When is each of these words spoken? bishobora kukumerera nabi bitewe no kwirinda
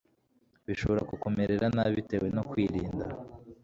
bishobora 0.67 1.01
kukumerera 1.09 1.65
nabi 1.75 1.91
bitewe 1.97 2.27
no 2.35 2.41
kwirinda 2.49 3.05